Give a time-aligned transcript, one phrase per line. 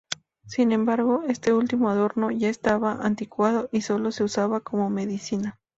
[0.47, 5.59] Sin embargo, este último adorno ya estaba anticuado y solo se usaba como medicina.